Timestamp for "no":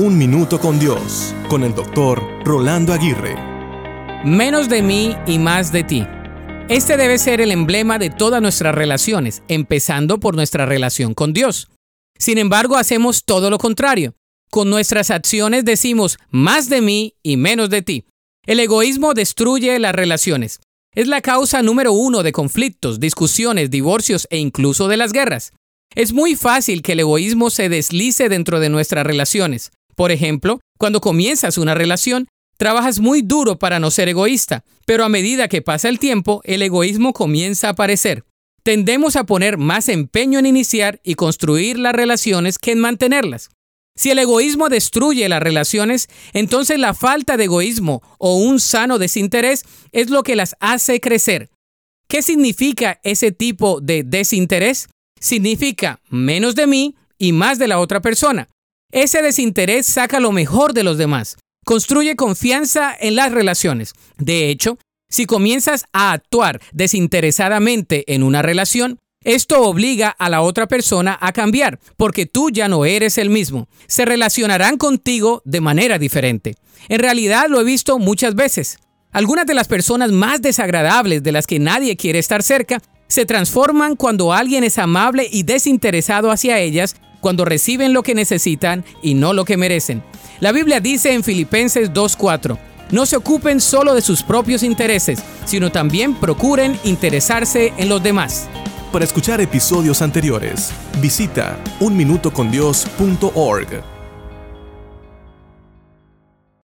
33.80-33.90, 72.68-72.86, 89.14-89.32, 92.90-93.06